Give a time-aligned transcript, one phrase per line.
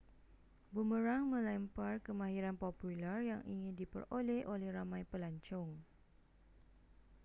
[0.73, 5.69] bomerang melempar kemahiran popular yang ingin diperoleh oleh ramai pelancong